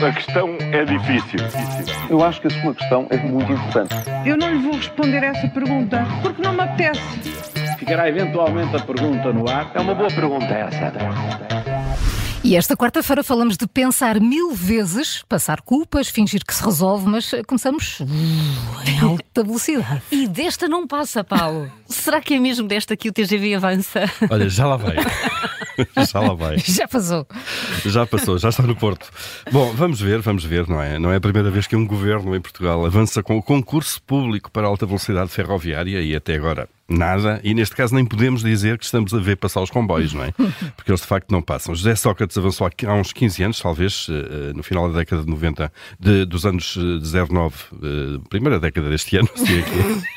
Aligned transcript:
A 0.00 0.12
questão 0.12 0.56
é 0.60 0.84
difícil. 0.84 1.40
Eu 2.08 2.22
acho 2.22 2.40
que 2.40 2.46
a 2.46 2.50
sua 2.50 2.72
questão 2.72 3.08
é 3.10 3.16
muito 3.16 3.52
importante. 3.52 3.94
Eu 4.24 4.36
não 4.36 4.48
lhe 4.52 4.58
vou 4.58 4.76
responder 4.76 5.24
essa 5.24 5.48
pergunta 5.48 6.06
porque 6.22 6.40
não 6.40 6.52
me 6.52 6.60
apetece. 6.60 7.00
Ficará 7.78 8.08
eventualmente 8.08 8.76
a 8.76 8.80
pergunta 8.80 9.32
no 9.32 9.48
ar. 9.50 9.72
É 9.74 9.80
uma 9.80 9.96
boa 9.96 10.08
pergunta 10.08 10.44
essa. 10.44 10.92
E 12.44 12.54
esta 12.54 12.76
quarta-feira 12.76 13.24
falamos 13.24 13.56
de 13.56 13.66
pensar 13.66 14.20
mil 14.20 14.52
vezes, 14.52 15.24
passar 15.28 15.60
culpas, 15.62 16.08
fingir 16.08 16.44
que 16.46 16.54
se 16.54 16.64
resolve, 16.64 17.08
mas 17.08 17.32
começamos 17.46 17.98
uh, 17.98 18.04
em 18.86 19.00
alta 19.00 19.42
velocidade. 19.42 20.02
E 20.12 20.28
desta 20.28 20.68
não 20.68 20.86
passa, 20.86 21.24
Paulo. 21.24 21.70
Será 21.86 22.20
que 22.20 22.34
é 22.34 22.38
mesmo 22.38 22.68
desta 22.68 22.96
que 22.96 23.08
o 23.08 23.12
TGV 23.12 23.56
avança? 23.56 24.04
Olha, 24.30 24.48
já 24.48 24.64
lá 24.64 24.76
vai. 24.76 24.96
já 26.10 26.20
lá 26.20 26.34
vai. 26.34 26.58
Já 26.64 26.86
passou. 26.86 27.26
Já 27.84 28.06
passou, 28.06 28.38
já 28.38 28.48
está 28.48 28.62
no 28.62 28.76
Porto. 28.76 29.10
Bom, 29.50 29.72
vamos 29.74 30.00
ver, 30.00 30.20
vamos 30.20 30.44
ver, 30.44 30.68
não 30.68 30.80
é? 30.82 30.98
Não 30.98 31.10
é 31.10 31.16
a 31.16 31.20
primeira 31.20 31.50
vez 31.50 31.66
que 31.66 31.76
um 31.76 31.86
governo 31.86 32.34
em 32.34 32.40
Portugal 32.40 32.84
avança 32.84 33.22
com 33.22 33.36
o 33.36 33.42
concurso 33.42 34.02
público 34.02 34.50
para 34.50 34.66
alta 34.66 34.86
velocidade 34.86 35.30
ferroviária 35.30 36.00
e 36.00 36.14
até 36.14 36.34
agora 36.34 36.68
nada, 36.88 37.38
e 37.44 37.52
neste 37.52 37.76
caso 37.76 37.94
nem 37.94 38.04
podemos 38.04 38.42
dizer 38.42 38.78
que 38.78 38.84
estamos 38.84 39.12
a 39.12 39.18
ver 39.18 39.36
passar 39.36 39.60
os 39.60 39.70
comboios, 39.70 40.14
não 40.14 40.24
é? 40.24 40.32
Porque 40.74 40.90
eles 40.90 41.02
de 41.02 41.06
facto 41.06 41.30
não 41.30 41.42
passam. 41.42 41.74
José 41.74 41.94
Sócrates 41.94 42.36
avançou 42.38 42.66
há 42.66 42.94
uns 42.94 43.12
15 43.12 43.42
anos, 43.42 43.60
talvez, 43.60 44.06
eh, 44.08 44.52
no 44.54 44.62
final 44.62 44.90
da 44.90 44.98
década 44.98 45.22
de 45.22 45.28
90, 45.28 45.70
de, 46.00 46.24
dos 46.24 46.46
anos 46.46 46.74
de 46.74 47.12
09, 47.30 47.54
eh, 47.74 48.20
primeira 48.30 48.58
década 48.58 48.88
deste 48.88 49.18
ano, 49.18 49.28
se 49.34 49.58
é 49.58 49.60
aqui. 49.60 50.08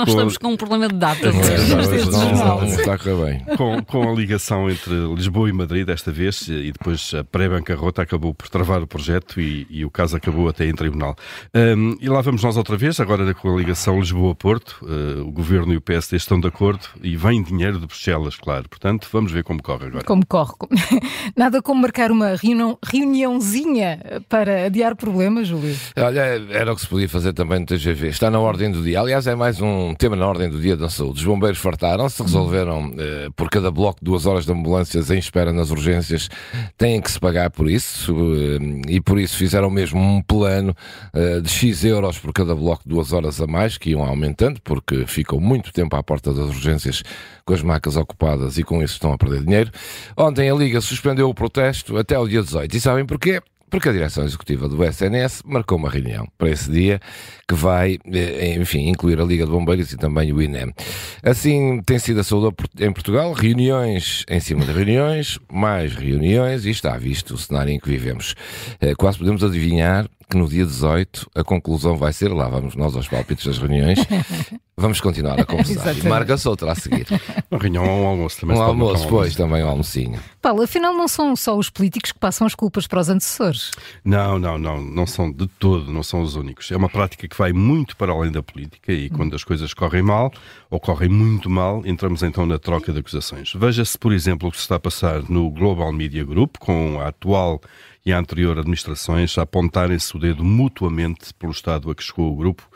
Nós 0.00 0.06
Com- 0.06 0.10
estamos 0.12 0.38
com 0.38 0.48
um 0.48 0.56
problema 0.56 0.88
de 0.88 0.94
datas. 0.94 1.34
É, 1.34 1.58
não, 2.06 2.10
jornal. 2.10 2.60
não, 2.60 2.66
Está 2.66 2.94
a 2.94 2.98
correr 2.98 3.16
bem. 3.46 3.56
com, 3.56 3.82
com 3.84 4.10
a 4.10 4.14
ligação 4.14 4.70
entre 4.70 4.92
Lisboa 5.14 5.48
e 5.48 5.52
Madrid 5.52 5.86
desta 5.86 6.10
vez 6.10 6.48
e 6.48 6.72
depois 6.72 7.12
a 7.14 7.22
pré-bancarrota 7.22 8.00
acabou 8.02 8.32
por 8.32 8.48
travar 8.48 8.82
o 8.82 8.86
projeto 8.86 9.38
e, 9.40 9.66
e 9.68 9.84
o 9.84 9.90
caso 9.90 10.16
acabou 10.16 10.48
até 10.48 10.66
em 10.66 10.72
tribunal. 10.74 11.14
Hum, 11.54 11.96
e 12.00 12.08
lá 12.08 12.20
vamos 12.22 12.42
nós 12.42 12.56
outra 12.56 12.76
vez, 12.78 12.98
agora 12.98 13.34
com 13.34 13.54
a 13.54 13.58
ligação 13.58 13.98
Lisboa-Porto, 14.00 14.78
uh, 14.82 15.20
o 15.26 15.30
Governo 15.30 15.72
e 15.74 15.76
o 15.76 15.80
PSD 15.82 16.16
estão 16.16 16.40
de 16.40 16.48
acordo 16.48 16.86
e 17.02 17.14
vem 17.16 17.42
dinheiro 17.42 17.78
de 17.78 17.86
Bruxelas, 17.86 18.36
claro. 18.36 18.68
Portanto, 18.68 19.06
vamos 19.12 19.30
ver 19.32 19.44
como 19.44 19.62
corre 19.62 19.86
agora. 19.86 20.04
Como 20.04 20.24
corre. 20.26 20.54
Nada 21.36 21.60
como 21.60 21.82
marcar 21.82 22.10
uma 22.10 22.36
reunião, 22.36 22.78
reuniãozinha 22.84 24.22
para 24.28 24.66
adiar 24.66 24.96
problemas, 24.96 25.48
Júlio. 25.48 25.76
Olha, 25.96 26.20
era 26.50 26.72
o 26.72 26.74
que 26.74 26.80
se 26.82 26.88
podia 26.88 27.08
fazer 27.08 27.32
também 27.32 27.60
no 27.60 27.66
TGV. 27.66 28.08
Está 28.08 28.30
na 28.30 28.38
ordem 28.40 28.70
do 28.70 28.82
dia. 28.82 29.00
Aliás, 29.00 29.26
é 29.26 29.34
mais 29.34 29.60
um 29.60 29.89
tema 29.94 30.16
na 30.16 30.26
ordem 30.26 30.48
do 30.48 30.60
dia 30.60 30.76
da 30.76 30.88
saúde. 30.88 31.20
Os 31.20 31.24
bombeiros 31.24 31.58
fartaram-se, 31.58 32.22
resolveram 32.22 32.92
eh, 32.98 33.28
por 33.36 33.48
cada 33.48 33.70
bloco 33.70 33.98
duas 34.02 34.26
horas 34.26 34.44
de 34.44 34.52
ambulâncias 34.52 35.10
em 35.10 35.18
espera 35.18 35.52
nas 35.52 35.70
urgências. 35.70 36.28
Têm 36.76 37.00
que 37.00 37.10
se 37.10 37.18
pagar 37.18 37.50
por 37.50 37.68
isso 37.68 38.14
eh, 38.34 38.92
e 38.92 39.00
por 39.00 39.18
isso 39.18 39.36
fizeram 39.36 39.70
mesmo 39.70 40.00
um 40.00 40.22
plano 40.22 40.74
eh, 41.12 41.40
de 41.40 41.48
X 41.48 41.84
euros 41.84 42.18
por 42.18 42.32
cada 42.32 42.54
bloco, 42.54 42.82
duas 42.86 43.12
horas 43.12 43.40
a 43.40 43.46
mais, 43.46 43.78
que 43.78 43.90
iam 43.90 44.04
aumentando, 44.04 44.60
porque 44.62 45.06
ficam 45.06 45.40
muito 45.40 45.72
tempo 45.72 45.96
à 45.96 46.02
porta 46.02 46.32
das 46.32 46.46
urgências 46.46 47.02
com 47.44 47.54
as 47.54 47.62
macas 47.62 47.96
ocupadas 47.96 48.58
e 48.58 48.62
com 48.62 48.82
isso 48.82 48.94
estão 48.94 49.12
a 49.12 49.18
perder 49.18 49.42
dinheiro. 49.42 49.70
Ontem 50.16 50.50
a 50.50 50.54
Liga 50.54 50.80
suspendeu 50.80 51.28
o 51.28 51.34
protesto 51.34 51.96
até 51.96 52.18
o 52.18 52.28
dia 52.28 52.42
18. 52.42 52.76
E 52.76 52.80
sabem 52.80 53.04
porquê? 53.06 53.40
Porque 53.70 53.88
a 53.88 53.92
direção 53.92 54.24
executiva 54.24 54.68
do 54.68 54.84
SNS 54.84 55.42
marcou 55.44 55.78
uma 55.78 55.88
reunião 55.88 56.26
para 56.36 56.50
esse 56.50 56.70
dia 56.70 57.00
que 57.48 57.54
vai, 57.54 57.98
eh, 58.12 58.56
enfim, 58.58 58.88
incluir 58.88 59.20
a 59.20 59.24
Liga 59.24 59.44
de 59.44 59.50
Bombeiros 59.50 59.92
e 59.92 59.96
também 59.96 60.32
o 60.32 60.42
INEM. 60.42 60.74
Assim 61.22 61.80
tem 61.86 61.98
sido 61.98 62.20
a 62.20 62.24
saúde 62.24 62.54
em 62.80 62.92
Portugal, 62.92 63.32
reuniões 63.32 64.24
em 64.28 64.40
cima 64.40 64.64
de 64.64 64.72
reuniões, 64.72 65.38
mais 65.50 65.94
reuniões 65.94 66.66
e 66.66 66.70
está 66.70 66.96
visto 66.96 67.34
o 67.34 67.38
cenário 67.38 67.72
em 67.72 67.78
que 67.78 67.88
vivemos. 67.88 68.34
Eh, 68.80 68.94
Quase 68.96 69.18
podemos 69.18 69.42
adivinhar 69.44 70.08
que 70.30 70.36
no 70.36 70.48
dia 70.48 70.64
18 70.64 71.28
a 71.34 71.42
conclusão 71.42 71.96
vai 71.96 72.12
ser, 72.12 72.28
lá 72.28 72.48
vamos 72.48 72.76
nós 72.76 72.94
aos 72.94 73.08
palpites 73.08 73.44
das 73.44 73.58
reuniões, 73.58 73.98
vamos 74.76 75.00
continuar 75.00 75.40
a 75.40 75.44
conversar. 75.44 75.96
e 75.96 76.02
marca-se 76.04 76.48
outra 76.48 76.70
a 76.70 76.74
seguir. 76.76 77.06
Uma 77.50 77.60
reunião 77.60 77.84
ou 77.84 78.04
um 78.04 78.06
almoço 78.06 78.40
também. 78.40 78.56
Um 78.56 78.62
almoço, 78.62 79.08
pois, 79.08 79.34
também 79.34 79.64
um 79.64 79.68
almocinho. 79.68 80.20
Paulo, 80.40 80.62
afinal 80.62 80.94
não 80.94 81.08
são 81.08 81.34
só 81.34 81.58
os 81.58 81.68
políticos 81.68 82.12
que 82.12 82.18
passam 82.18 82.46
as 82.46 82.54
culpas 82.54 82.86
para 82.86 83.00
os 83.00 83.08
antecessores. 83.08 83.72
Não, 84.04 84.38
não, 84.38 84.56
não, 84.56 84.80
não 84.80 85.06
são 85.06 85.32
de 85.32 85.48
todo, 85.48 85.92
não 85.92 86.04
são 86.04 86.22
os 86.22 86.36
únicos. 86.36 86.70
É 86.70 86.76
uma 86.76 86.88
prática 86.88 87.26
que 87.26 87.36
vai 87.36 87.52
muito 87.52 87.96
para 87.96 88.12
além 88.12 88.30
da 88.30 88.42
política 88.42 88.92
e 88.92 89.10
quando 89.10 89.34
as 89.34 89.42
coisas 89.42 89.74
correm 89.74 90.02
mal 90.02 90.32
ou 90.70 90.78
correm 90.78 91.08
muito 91.08 91.50
mal, 91.50 91.84
entramos 91.84 92.22
então 92.22 92.46
na 92.46 92.58
troca 92.58 92.92
de 92.92 93.00
acusações. 93.00 93.52
Veja-se, 93.52 93.98
por 93.98 94.12
exemplo, 94.12 94.48
o 94.48 94.52
que 94.52 94.58
se 94.58 94.62
está 94.62 94.76
a 94.76 94.80
passar 94.80 95.28
no 95.28 95.50
Global 95.50 95.92
Media 95.92 96.24
Group 96.24 96.56
com 96.58 97.00
a 97.00 97.08
atual 97.08 97.60
e 98.04 98.12
a 98.12 98.18
anterior 98.18 98.58
administrações 98.58 99.36
a 99.36 99.42
apontarem-se 99.42 100.16
o 100.16 100.20
dedo 100.20 100.44
mutuamente 100.44 101.32
pelo 101.34 101.52
estado 101.52 101.90
a 101.90 101.94
que 101.94 102.02
chegou 102.02 102.32
o 102.32 102.36
grupo, 102.36 102.68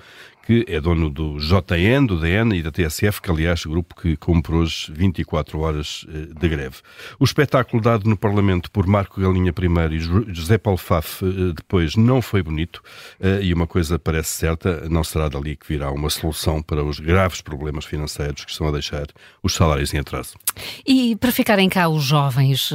que 0.45 0.65
é 0.69 0.81
dono 0.81 1.09
do 1.09 1.39
JN, 1.39 2.07
do 2.07 2.21
DN 2.21 2.57
e 2.59 2.63
da 2.63 2.71
TSF, 2.71 3.21
que 3.23 3.31
aliás, 3.31 3.65
grupo 3.65 3.95
que 3.95 4.17
cumpre 4.17 4.55
hoje 4.55 4.93
24 4.93 5.59
horas 5.61 6.05
eh, 6.09 6.29
de 6.39 6.49
greve. 6.49 6.77
O 7.19 7.25
espetáculo 7.25 7.83
dado 7.83 8.09
no 8.09 8.17
Parlamento 8.17 8.71
por 8.71 8.87
Marco 8.87 9.21
Galinha 9.21 9.53
primeiro 9.53 9.95
e 9.95 9.99
Jo- 9.99 10.25
José 10.29 10.59
Paulo 10.59 10.77
Faf 10.77 11.25
eh, 11.25 11.53
depois 11.57 11.97
não 11.97 12.21
foi 12.21 12.43
bonito 12.43 12.83
eh, 13.21 13.41
e 13.43 13.55
uma 13.55 13.67
coisa 13.67 13.99
parece 13.99 14.31
certa, 14.31 14.87
não 14.89 15.03
será 15.03 15.29
dali 15.29 15.57
que 15.57 15.67
virá 15.67 15.91
uma 15.91 16.11
solução 16.11 16.61
para 16.63 16.85
os 16.85 17.01
graves 17.01 17.41
problemas 17.41 17.85
financeiros 17.87 18.45
que 18.45 18.51
estão 18.51 18.69
a 18.69 18.73
deixar 18.73 19.07
os 19.43 19.55
salários 19.55 19.95
em 19.95 19.99
atraso. 19.99 20.35
E 20.87 21.17
para 21.17 21.33
ficarem 21.33 21.69
cá 21.69 21.89
os 21.89 22.03
jovens, 22.05 22.71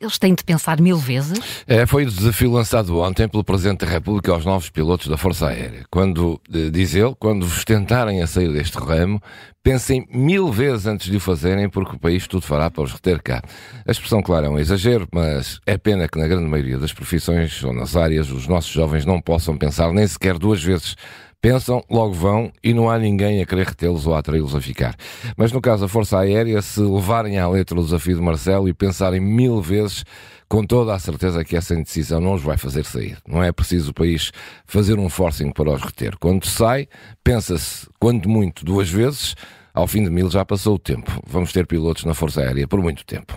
eles 0.00 0.18
têm 0.18 0.34
de 0.34 0.44
pensar 0.44 0.80
mil 0.80 0.98
vezes? 0.98 1.40
É, 1.66 1.86
foi 1.86 2.04
o 2.04 2.10
desafio 2.10 2.52
lançado 2.52 2.98
ontem 2.98 3.26
pelo 3.28 3.42
Presidente 3.44 3.84
da 3.84 3.90
República 3.90 4.32
aos 4.32 4.44
novos 4.44 4.68
pilotos 4.70 5.08
da 5.08 5.16
Força 5.16 5.48
Aérea. 5.48 5.84
Quando, 5.90 6.40
diz 6.72 6.94
ele, 6.94 7.13
quando 7.18 7.46
vos 7.46 7.64
tentarem 7.64 8.22
a 8.22 8.26
sair 8.26 8.52
deste 8.52 8.78
ramo, 8.78 9.20
pensem 9.62 10.06
mil 10.10 10.52
vezes 10.52 10.86
antes 10.86 11.10
de 11.10 11.16
o 11.16 11.20
fazerem, 11.20 11.68
porque 11.68 11.96
o 11.96 11.98
país 11.98 12.26
tudo 12.26 12.46
fará 12.46 12.70
para 12.70 12.82
os 12.82 12.92
reter 12.92 13.22
cá. 13.22 13.42
A 13.86 13.90
expressão, 13.90 14.22
claro, 14.22 14.46
é 14.46 14.48
um 14.48 14.58
exagero, 14.58 15.08
mas 15.12 15.60
é 15.66 15.76
pena 15.78 16.08
que 16.08 16.18
na 16.18 16.28
grande 16.28 16.48
maioria 16.48 16.78
das 16.78 16.92
profissões 16.92 17.62
ou 17.64 17.72
nas 17.72 17.96
áreas 17.96 18.30
os 18.30 18.46
nossos 18.46 18.70
jovens 18.70 19.04
não 19.04 19.20
possam 19.20 19.56
pensar 19.56 19.92
nem 19.92 20.06
sequer 20.06 20.38
duas 20.38 20.62
vezes. 20.62 20.96
Pensam, 21.44 21.84
logo 21.90 22.14
vão 22.14 22.50
e 22.62 22.72
não 22.72 22.88
há 22.88 22.98
ninguém 22.98 23.42
a 23.42 23.44
querer 23.44 23.66
retê-los 23.66 24.06
ou 24.06 24.14
atraí-los 24.14 24.54
a 24.54 24.62
ficar. 24.62 24.96
Mas 25.36 25.52
no 25.52 25.60
caso 25.60 25.82
da 25.82 25.88
Força 25.88 26.18
Aérea, 26.18 26.62
se 26.62 26.80
levarem 26.80 27.38
à 27.38 27.46
letra 27.46 27.78
o 27.78 27.84
desafio 27.84 28.16
de 28.16 28.22
Marcelo 28.22 28.66
e 28.66 28.72
pensarem 28.72 29.20
mil 29.20 29.60
vezes, 29.60 30.06
com 30.48 30.64
toda 30.64 30.94
a 30.94 30.98
certeza 30.98 31.44
que 31.44 31.54
essa 31.54 31.74
indecisão 31.74 32.18
não 32.18 32.32
os 32.32 32.42
vai 32.42 32.56
fazer 32.56 32.86
sair. 32.86 33.18
Não 33.28 33.42
é 33.42 33.52
preciso 33.52 33.90
o 33.90 33.92
país 33.92 34.32
fazer 34.64 34.98
um 34.98 35.10
forcing 35.10 35.50
para 35.50 35.70
os 35.70 35.82
reter. 35.82 36.16
Quando 36.16 36.46
sai, 36.46 36.88
pensa-se, 37.22 37.90
quanto 38.00 38.26
muito, 38.26 38.64
duas 38.64 38.88
vezes, 38.88 39.34
ao 39.74 39.86
fim 39.86 40.02
de 40.02 40.08
mil 40.08 40.30
já 40.30 40.46
passou 40.46 40.76
o 40.76 40.78
tempo. 40.78 41.12
Vamos 41.26 41.52
ter 41.52 41.66
pilotos 41.66 42.06
na 42.06 42.14
Força 42.14 42.40
Aérea 42.40 42.66
por 42.66 42.80
muito 42.80 43.04
tempo. 43.04 43.36